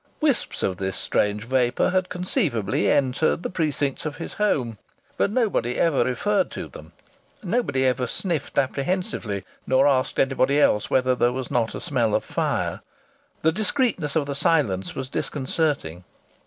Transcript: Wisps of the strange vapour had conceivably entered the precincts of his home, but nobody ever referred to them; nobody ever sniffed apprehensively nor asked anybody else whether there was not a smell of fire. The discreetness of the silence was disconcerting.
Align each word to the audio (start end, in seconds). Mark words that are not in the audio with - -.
Wisps 0.19 0.63
of 0.63 0.77
the 0.77 0.91
strange 0.91 1.43
vapour 1.45 1.91
had 1.91 2.09
conceivably 2.09 2.89
entered 2.89 3.43
the 3.43 3.51
precincts 3.51 4.03
of 4.03 4.15
his 4.15 4.33
home, 4.33 4.79
but 5.15 5.29
nobody 5.29 5.77
ever 5.79 6.03
referred 6.03 6.49
to 6.49 6.67
them; 6.67 6.91
nobody 7.43 7.85
ever 7.85 8.07
sniffed 8.07 8.57
apprehensively 8.57 9.45
nor 9.67 9.85
asked 9.85 10.17
anybody 10.17 10.59
else 10.59 10.89
whether 10.89 11.13
there 11.13 11.31
was 11.31 11.51
not 11.51 11.75
a 11.75 11.79
smell 11.79 12.15
of 12.15 12.23
fire. 12.25 12.81
The 13.43 13.51
discreetness 13.51 14.15
of 14.15 14.25
the 14.25 14.33
silence 14.33 14.95
was 14.95 15.07
disconcerting. 15.07 16.03